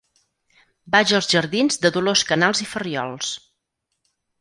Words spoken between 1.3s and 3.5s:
jardins de Dolors Canals i Farriols.